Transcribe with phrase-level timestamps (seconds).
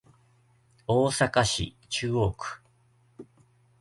[0.87, 2.63] 大阪市中央区